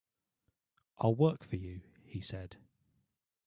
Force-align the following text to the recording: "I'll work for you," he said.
"I'll 0.97 1.13
work 1.13 1.43
for 1.43 1.57
you," 1.57 1.81
he 2.07 2.21
said. 2.21 2.57